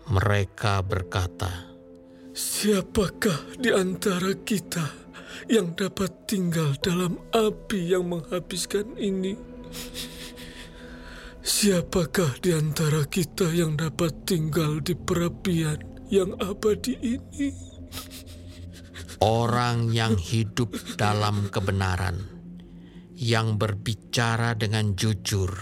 Mereka 0.10 0.82
berkata, 0.82 1.75
Siapakah 2.36 3.56
di 3.63 3.71
antara 3.71 4.36
kita 4.36 4.84
yang 5.48 5.71
dapat 5.71 6.28
tinggal 6.28 6.76
dalam 6.84 7.15
api 7.32 7.95
yang 7.95 8.12
menghabiskan 8.12 8.91
ini? 9.00 9.39
Siapakah 11.39 12.36
di 12.43 12.52
antara 12.52 13.08
kita 13.08 13.48
yang 13.56 13.80
dapat 13.80 14.28
tinggal 14.28 14.84
di 14.84 15.00
perapian 15.00 15.80
yang 16.12 16.36
abadi 16.43 17.00
ini? 17.15 17.56
Orang 19.24 19.95
yang 19.95 20.19
hidup 20.19 20.76
dalam 21.00 21.48
kebenaran, 21.48 22.19
yang 23.15 23.56
berbicara 23.56 24.60
dengan 24.60 24.91
jujur, 25.00 25.56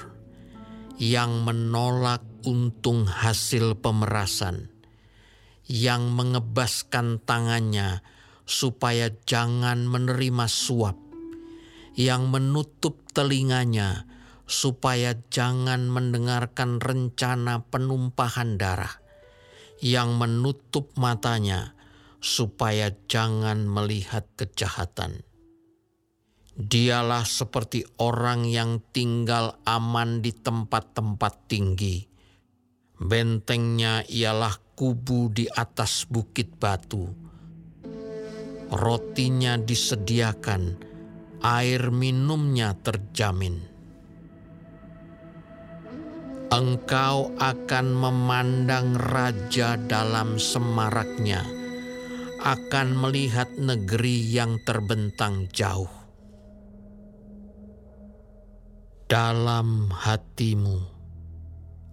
yang 0.97 1.45
menolak 1.45 2.25
untung 2.49 3.05
hasil 3.05 3.77
pemerasan, 3.77 4.72
yang 5.73 6.13
mengebaskan 6.13 7.17
tangannya 7.25 8.05
supaya 8.45 9.09
jangan 9.25 9.89
menerima 9.89 10.45
suap, 10.45 10.93
yang 11.97 12.29
menutup 12.29 13.01
telinganya 13.09 14.05
supaya 14.45 15.17
jangan 15.33 15.89
mendengarkan 15.89 16.77
rencana 16.77 17.65
penumpahan 17.73 18.61
darah, 18.61 19.01
yang 19.81 20.13
menutup 20.13 20.93
matanya 20.93 21.73
supaya 22.21 22.93
jangan 23.09 23.65
melihat 23.65 24.29
kejahatan. 24.37 25.25
Dialah 26.53 27.25
seperti 27.25 27.81
orang 27.97 28.45
yang 28.45 28.77
tinggal 28.93 29.57
aman 29.65 30.21
di 30.21 30.37
tempat-tempat 30.37 31.49
tinggi. 31.49 32.05
Bentengnya 33.01 34.05
ialah 34.05 34.62
kubu 34.73 35.29
di 35.33 35.45
atas 35.49 36.05
bukit 36.09 36.57
batu 36.57 37.23
rotinya 38.73 39.61
disediakan, 39.61 40.81
air 41.45 41.93
minumnya 41.93 42.73
terjamin. 42.81 43.61
Engkau 46.49 47.33
akan 47.37 47.87
memandang 47.97 48.97
raja 48.97 49.77
dalam 49.77 50.37
semaraknya, 50.37 51.41
akan 52.41 52.87
melihat 52.97 53.49
negeri 53.57 54.21
yang 54.21 54.61
terbentang 54.61 55.49
jauh. 55.49 55.89
Dalam 59.09 59.93
hatimu, 59.93 60.92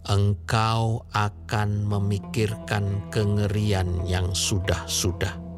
engkau 0.08 1.04
akan 1.12 1.84
memikirkan 1.84 3.10
kengerian 3.12 4.04
yang 4.08 4.32
sudah-sudah 4.32 5.50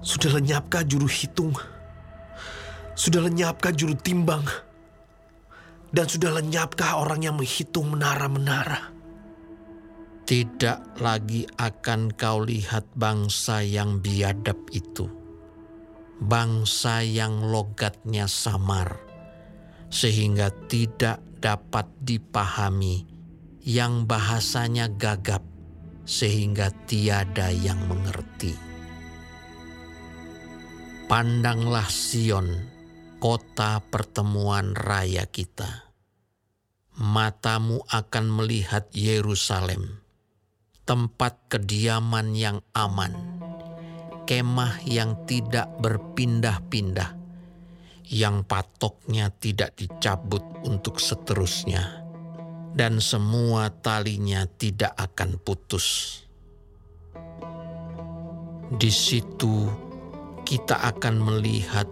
sudah 0.00 0.40
lenyapkah 0.40 0.80
juru 0.80 1.04
hitung? 1.04 1.52
Sudah 2.96 3.20
lenyapkah 3.20 3.68
juru 3.76 3.92
timbang? 4.00 4.44
Dan 5.92 6.08
sudah 6.08 6.40
lenyapkah 6.40 6.96
orang 6.96 7.20
yang 7.28 7.36
menghitung 7.36 7.92
menara-menara? 7.92 8.96
Tidak 10.24 11.02
lagi 11.04 11.44
akan 11.58 12.16
kau 12.16 12.40
lihat 12.40 12.86
bangsa 12.96 13.60
yang 13.60 14.00
biadab 14.00 14.56
itu, 14.72 15.10
bangsa 16.22 17.02
yang 17.02 17.50
logatnya 17.50 18.30
samar, 18.30 18.94
sehingga 19.90 20.54
tidak 20.70 21.18
dapat 21.42 21.90
dipahami, 21.98 23.09
yang 23.64 24.08
bahasanya 24.08 24.88
gagap, 24.88 25.44
sehingga 26.08 26.72
tiada 26.88 27.52
yang 27.52 27.78
mengerti. 27.86 28.56
Pandanglah 31.10 31.90
Sion, 31.90 32.70
kota 33.20 33.82
pertemuan 33.82 34.72
raya 34.72 35.26
kita. 35.28 35.90
Matamu 36.96 37.82
akan 37.88 38.26
melihat 38.30 38.88
Yerusalem, 38.94 40.00
tempat 40.86 41.36
kediaman 41.50 42.38
yang 42.38 42.62
aman, 42.72 43.12
kemah 44.24 44.82
yang 44.86 45.26
tidak 45.26 45.66
berpindah-pindah, 45.82 47.18
yang 48.10 48.42
patoknya 48.46 49.34
tidak 49.34 49.74
dicabut 49.78 50.42
untuk 50.62 51.02
seterusnya, 51.02 51.99
dan 52.74 53.02
semua 53.02 53.70
talinya 53.70 54.46
tidak 54.46 54.94
akan 54.94 55.40
putus. 55.42 56.20
Di 58.70 58.90
situ 58.90 59.66
kita 60.46 60.78
akan 60.94 61.16
melihat 61.18 61.90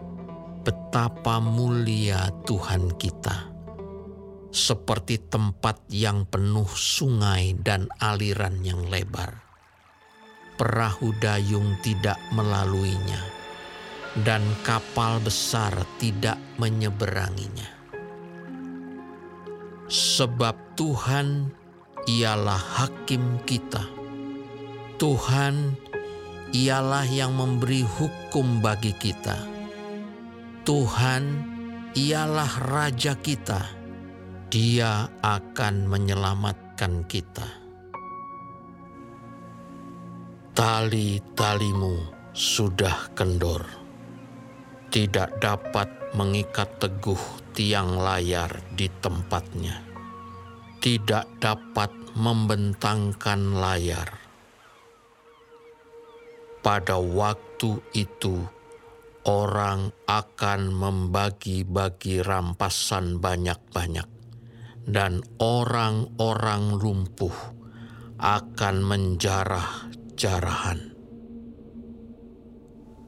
betapa 0.62 1.42
mulia 1.42 2.30
Tuhan 2.46 2.94
kita, 2.94 3.50
seperti 4.54 5.18
tempat 5.26 5.90
yang 5.90 6.22
penuh 6.26 6.68
sungai 6.70 7.58
dan 7.58 7.90
aliran 7.98 8.62
yang 8.62 8.86
lebar. 8.86 9.42
Perahu 10.58 11.14
dayung 11.22 11.78
tidak 11.82 12.18
melaluinya, 12.34 13.22
dan 14.26 14.42
kapal 14.66 15.22
besar 15.22 15.70
tidak 16.02 16.38
menyeberanginya. 16.58 17.77
Sebab 19.88 20.76
Tuhan 20.76 21.48
ialah 22.04 22.60
hakim 22.60 23.40
kita. 23.48 23.80
Tuhan 25.00 25.80
ialah 26.52 27.08
yang 27.08 27.32
memberi 27.32 27.88
hukum 27.88 28.60
bagi 28.60 28.92
kita. 28.92 29.40
Tuhan 30.68 31.24
ialah 31.96 32.52
Raja 32.68 33.16
kita. 33.16 33.64
Dia 34.52 35.08
akan 35.24 35.88
menyelamatkan 35.88 37.08
kita. 37.08 37.48
Tali-talimu 40.52 41.96
sudah 42.36 43.08
kendor. 43.16 43.64
Tidak 44.92 45.40
dapat 45.40 46.12
mengikat 46.12 46.76
teguh 46.76 47.47
tiang 47.58 47.98
layar 47.98 48.70
di 48.70 48.86
tempatnya. 48.86 49.82
Tidak 50.78 51.42
dapat 51.42 52.14
membentangkan 52.14 53.58
layar 53.58 54.14
pada 56.62 57.02
waktu 57.02 57.82
itu 57.98 58.46
orang 59.26 59.90
akan 60.06 60.70
membagi-bagi 60.70 62.22
rampasan 62.22 63.18
banyak-banyak, 63.18 64.06
dan 64.86 65.18
orang-orang 65.42 66.78
lumpuh 66.78 67.34
akan 68.22 68.86
menjarah-jarahan. 68.86 70.97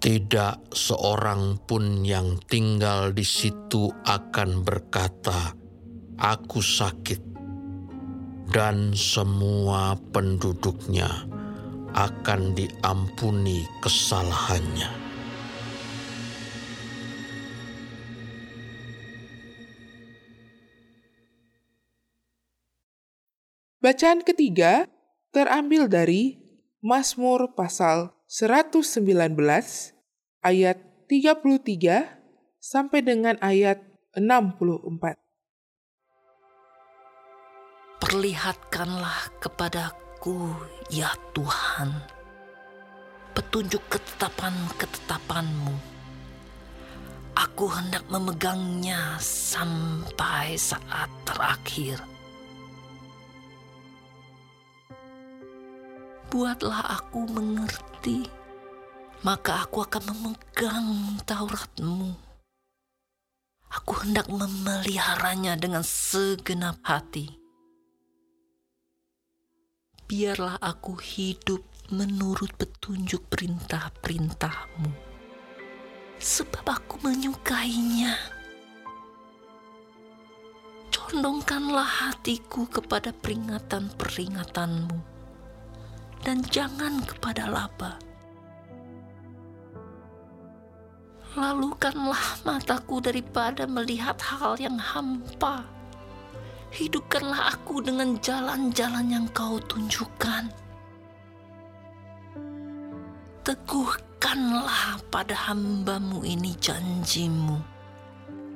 Tidak 0.00 0.72
seorang 0.72 1.60
pun 1.68 2.00
yang 2.00 2.40
tinggal 2.48 3.12
di 3.12 3.20
situ 3.20 3.92
akan 4.08 4.64
berkata, 4.64 5.52
"Aku 6.16 6.64
sakit," 6.64 7.20
dan 8.48 8.96
semua 8.96 10.00
penduduknya 10.08 11.28
akan 11.92 12.56
diampuni 12.56 13.60
kesalahannya. 13.84 14.88
Bacaan 23.84 24.24
ketiga 24.24 24.88
terambil 25.28 25.92
dari 25.92 26.40
Mazmur 26.80 27.52
pasal 27.52 28.16
119 28.30 28.94
ayat 30.46 30.78
33 31.10 32.62
sampai 32.62 33.02
dengan 33.02 33.34
ayat 33.42 33.82
64. 34.14 35.18
Perlihatkanlah 37.98 39.34
kepadaku, 39.42 40.54
ya 40.94 41.10
Tuhan, 41.34 41.90
petunjuk 43.34 43.82
ketetapan-ketetapanmu. 43.90 45.74
Aku 47.34 47.66
hendak 47.66 48.06
memegangnya 48.06 49.18
sampai 49.18 50.54
saat 50.54 51.10
terakhir. 51.26 51.98
Buatlah 56.30 57.02
aku 57.02 57.26
mengerti, 57.26 58.30
maka 59.26 59.66
aku 59.66 59.82
akan 59.82 60.14
memegang 60.14 61.18
Tauratmu. 61.26 62.14
Aku 63.70 63.92
hendak 64.06 64.30
memeliharanya 64.30 65.58
dengan 65.58 65.82
segenap 65.82 66.78
hati 66.86 67.40
biarlah 70.10 70.58
aku 70.58 70.98
hidup 70.98 71.62
menurut 71.94 72.50
petunjuk 72.58 73.30
perintah-perintahmu. 73.30 74.90
Sebab 76.18 76.66
aku 76.66 76.98
menyukainya. 77.06 78.18
Condongkanlah 80.90 81.86
hatiku 81.86 82.66
kepada 82.66 83.14
peringatan-peringatanmu. 83.14 85.19
Dan 86.20 86.44
jangan 86.52 87.00
kepada 87.04 87.48
laba. 87.48 87.96
Lalukanlah 91.38 92.42
mataku 92.42 93.00
daripada 93.00 93.64
melihat 93.64 94.18
hal 94.20 94.58
yang 94.58 94.76
hampa 94.76 95.64
hidupkanlah 96.70 97.58
aku 97.58 97.82
dengan 97.82 98.14
jalan-jalan 98.22 99.06
yang 99.10 99.26
kau 99.34 99.58
tunjukkan. 99.66 100.50
Teguhkanlah 103.42 105.02
pada 105.10 105.34
hambamu 105.50 106.22
ini 106.22 106.54
janjimu 106.62 107.58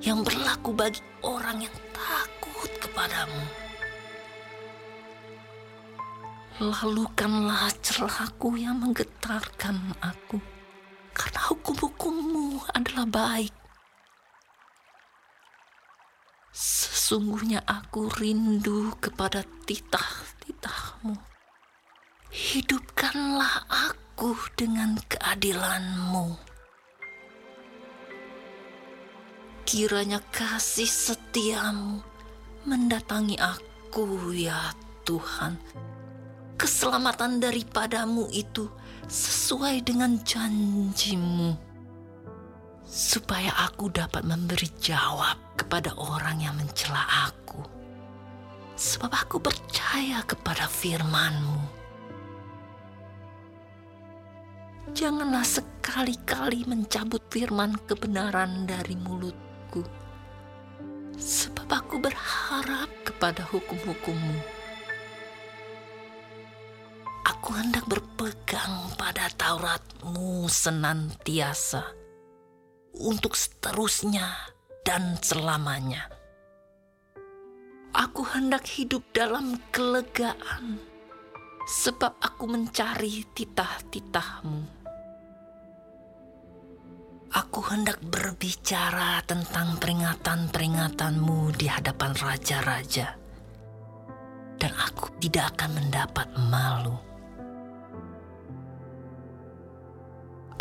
yang 0.04 0.22
berlaku 0.22 0.70
bagi 0.70 1.02
orang 1.26 1.66
yang 1.66 1.76
takut 1.90 2.70
kepadamu. 2.78 3.63
Lalukanlah 6.62 7.74
celahku 7.82 8.54
yang 8.54 8.78
menggetarkan 8.78 9.90
aku, 9.98 10.38
karena 11.10 11.40
hukum-hukummu 11.50 12.62
adalah 12.70 13.10
baik. 13.10 13.50
Sesungguhnya 16.54 17.58
aku 17.66 18.06
rindu 18.06 18.94
kepada 19.02 19.42
titah-titahmu. 19.66 21.18
Hidupkanlah 22.30 23.66
aku 23.66 24.38
dengan 24.54 24.94
keadilanmu. 25.10 26.38
Kiranya 29.66 30.22
kasih 30.30 30.86
setiamu 30.86 31.98
mendatangi 32.62 33.42
aku 33.42 34.30
ya 34.30 34.70
Tuhan. 35.02 35.58
Keselamatan 36.64 37.44
daripadamu 37.44 38.24
itu 38.32 38.72
sesuai 39.04 39.84
dengan 39.84 40.16
janjimu 40.24 41.52
supaya 42.88 43.52
aku 43.68 43.92
dapat 43.92 44.24
memberi 44.24 44.72
jawab 44.80 45.60
kepada 45.60 45.92
orang 45.92 46.40
yang 46.40 46.56
mencela 46.56 47.04
aku. 47.28 47.60
Sebab 48.80 49.12
aku 49.12 49.44
percaya 49.44 50.24
kepada 50.24 50.64
firman-Mu. 50.64 51.60
Janganlah 54.96 55.44
sekali-kali 55.44 56.64
mencabut 56.64 57.20
firman 57.28 57.76
kebenaran 57.84 58.64
dari 58.64 58.96
mulutku. 58.96 59.84
Sebab 61.20 61.68
aku 61.68 62.00
berharap 62.00 62.88
kepada 63.04 63.44
hukum-hukum-Mu. 63.52 64.63
Aku 67.24 67.56
hendak 67.56 67.88
berpegang 67.88 68.92
pada 69.00 69.32
Taurat-Mu 69.32 70.44
senantiasa 70.44 71.84
untuk 73.00 73.32
seterusnya 73.32 74.28
dan 74.84 75.16
selamanya. 75.24 76.12
Aku 77.94 78.26
hendak 78.26 78.68
hidup 78.68 79.00
dalam 79.16 79.56
kelegaan, 79.72 80.82
sebab 81.64 82.12
aku 82.20 82.44
mencari 82.44 83.24
titah-titahmu. 83.32 84.84
Aku 87.34 87.60
hendak 87.72 88.02
berbicara 88.04 89.22
tentang 89.24 89.78
peringatan-peringatanmu 89.80 91.56
di 91.56 91.66
hadapan 91.70 92.12
raja-raja, 92.18 93.16
dan 94.58 94.72
aku 94.74 95.08
tidak 95.22 95.54
akan 95.54 95.70
mendapat 95.78 96.28
malu. 96.50 97.13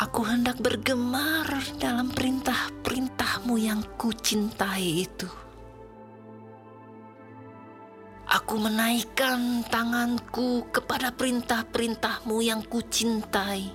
Aku 0.03 0.19
hendak 0.27 0.59
bergemar 0.59 1.47
dalam 1.79 2.11
perintah-perintahmu 2.11 3.55
yang 3.55 3.79
kucintai 3.95 5.07
itu. 5.07 5.31
Aku 8.27 8.59
menaikkan 8.59 9.63
tanganku 9.71 10.67
kepada 10.75 11.07
perintah-perintahmu 11.15 12.35
yang 12.43 12.59
kucintai. 12.67 13.71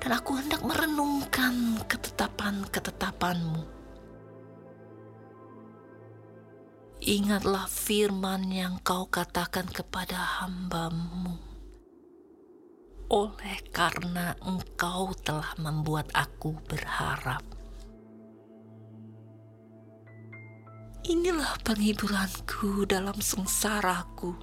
Dan 0.00 0.10
aku 0.16 0.40
hendak 0.40 0.64
merenungkan 0.64 1.76
ketetapan-ketetapanmu. 1.84 3.60
Ingatlah 7.04 7.68
firman 7.68 8.48
yang 8.48 8.80
kau 8.80 9.04
katakan 9.12 9.68
kepada 9.68 10.40
hambamu 10.40 11.49
oleh 13.10 13.58
karena 13.74 14.38
engkau 14.38 15.10
telah 15.26 15.50
membuat 15.58 16.06
aku 16.14 16.54
berharap. 16.70 17.42
Inilah 21.10 21.58
penghiburanku 21.66 22.86
dalam 22.86 23.18
sengsaraku, 23.18 24.38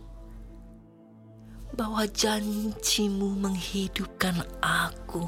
bahwa 1.80 2.04
janjimu 2.12 3.40
menghidupkan 3.40 4.44
aku. 4.60 5.24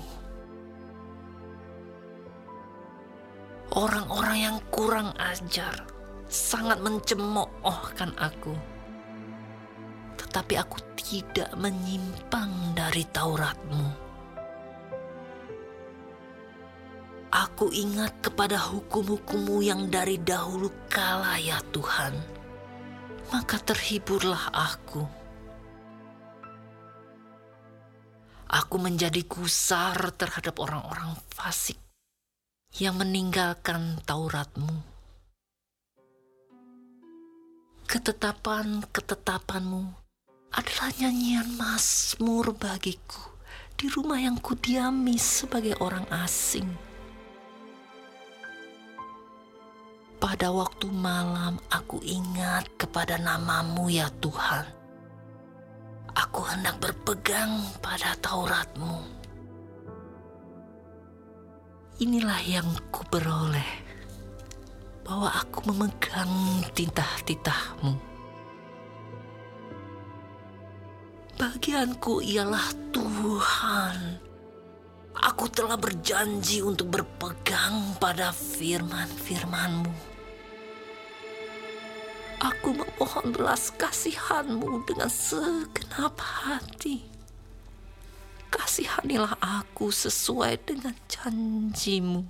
Orang-orang 3.71 4.39
yang 4.51 4.57
kurang 4.73 5.15
ajar 5.15 5.87
sangat 6.27 6.81
mencemoohkan 6.81 8.11
aku 8.19 8.51
tetapi 10.29 10.61
aku 10.61 10.77
tidak 10.93 11.49
menyimpang 11.57 12.77
dari 12.77 13.01
Tauratmu. 13.09 13.85
Aku 17.33 17.73
ingat 17.73 18.21
kepada 18.21 18.61
hukum-hukummu 18.61 19.65
yang 19.65 19.89
dari 19.89 20.21
dahulu 20.21 20.69
kala 20.85 21.41
ya 21.41 21.57
Tuhan. 21.73 22.13
Maka 23.33 23.57
terhiburlah 23.57 24.53
aku. 24.53 25.01
Aku 28.53 28.77
menjadi 28.77 29.25
gusar 29.25 30.13
terhadap 30.13 30.61
orang-orang 30.61 31.17
fasik 31.33 31.81
yang 32.77 33.01
meninggalkan 33.01 33.97
Tauratmu. 34.05 34.77
Ketetapan-ketetapanmu 37.89 39.98
adalah 40.49 40.89
nyanyian 40.97 41.45
Mazmur 41.57 42.57
bagiku 42.57 43.37
di 43.77 43.85
rumah 43.85 44.17
yang 44.17 44.41
kudiami 44.41 45.15
sebagai 45.15 45.77
orang 45.77 46.09
asing. 46.09 46.65
Pada 50.19 50.51
waktu 50.51 50.89
malam 50.91 51.55
aku 51.71 52.03
ingat 52.03 52.67
kepada 52.75 53.15
namamu 53.15 53.87
ya 53.87 54.11
Tuhan. 54.19 54.67
Aku 56.11 56.43
hendak 56.43 56.75
berpegang 56.83 57.63
pada 57.79 58.17
Tauratmu. 58.19 58.99
Inilah 62.03 62.41
yang 62.43 62.67
kuperoleh 62.91 63.71
bahwa 65.07 65.31
aku 65.39 65.71
memegang 65.71 66.67
titah-titahmu. 66.75 68.08
Bagianku 71.39 72.19
ialah 72.19 72.67
Tuhan. 72.91 74.19
Aku 75.15 75.47
telah 75.47 75.79
berjanji 75.79 76.59
untuk 76.59 76.91
berpegang 76.91 77.95
pada 77.95 78.35
firman-firmanmu. 78.35 79.87
Aku 82.43 82.75
memohon 82.75 83.31
belas 83.31 83.71
kasihanmu 83.71 84.83
dengan 84.83 85.07
segenap 85.07 86.19
hati. 86.19 87.07
Kasihanilah 88.51 89.39
aku 89.39 89.95
sesuai 89.95 90.59
dengan 90.67 90.95
janjimu. 91.07 92.27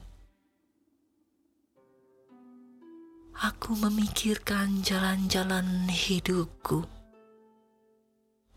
aku 3.40 3.72
memikirkan 3.72 4.84
jalan-jalan 4.84 5.88
hidupku 5.88 6.99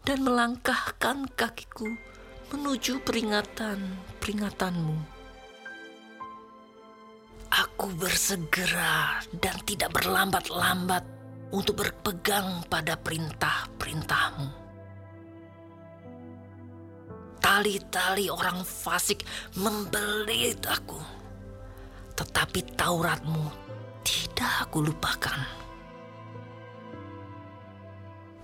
dan 0.03 0.27
melangkahkan 0.27 1.31
kakiku 1.39 1.87
menuju 2.51 2.99
peringatan-peringatanmu. 3.07 4.99
Aku 7.53 7.87
bersegera 8.01 9.21
dan 9.37 9.57
tidak 9.63 9.93
berlambat-lambat 9.95 11.05
untuk 11.53 11.85
berpegang 11.85 12.65
pada 12.67 12.97
perintah-perintahmu. 12.97 14.49
Tali-tali 17.43 18.33
orang 18.33 18.65
fasik 18.65 19.29
membelit 19.61 20.65
aku, 20.65 20.97
tetapi 22.17 22.65
Tauratmu 22.73 23.45
tidak 24.01 24.67
aku 24.67 24.89
lupakan. 24.89 25.62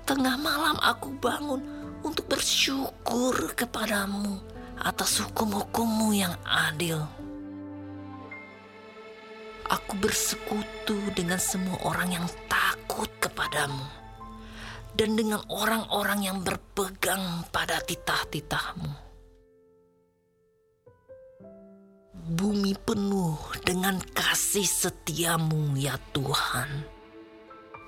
Tengah 0.09 0.41
malam 0.41 0.81
aku 0.81 1.13
bangun 1.21 1.61
untuk 2.01 2.33
bersyukur 2.33 3.53
kepadamu 3.53 4.41
atas 4.81 5.21
hukum-hukummu 5.21 6.17
yang 6.17 6.33
adil. 6.49 7.05
Aku 9.69 10.01
bersekutu 10.01 10.97
dengan 11.13 11.37
semua 11.37 11.77
orang 11.85 12.17
yang 12.17 12.27
takut 12.49 13.13
kepadamu 13.21 13.85
dan 14.97 15.13
dengan 15.13 15.45
orang-orang 15.53 16.25
yang 16.25 16.41
berpegang 16.41 17.45
pada 17.53 17.77
titah-titahmu. 17.85 19.09
bumi 22.29 22.77
penuh 22.85 23.41
dengan 23.65 23.97
kasih 24.13 24.69
setiamu 24.69 25.73
ya 25.81 25.97
Tuhan. 26.13 26.98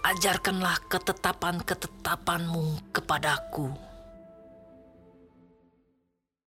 Ajarkanlah 0.00 0.80
ketetapan-ketetapanmu 0.88 2.88
kepadaku 2.88 3.89